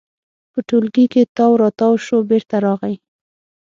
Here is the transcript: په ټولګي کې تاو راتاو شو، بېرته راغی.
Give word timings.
په 0.51 0.59
ټولګي 0.67 1.05
کې 1.13 1.21
تاو 1.35 1.51
راتاو 1.61 1.93
شو، 2.05 2.17
بېرته 2.29 2.55
راغی. 2.65 2.95